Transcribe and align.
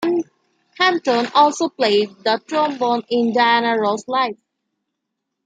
Hampton 0.79 1.27
also 1.35 1.69
played 1.69 2.09
the 2.23 2.41
trombone 2.47 3.03
in 3.07 3.33
Diana 3.33 3.77
Ross 3.77 4.07
Live! 4.07 4.35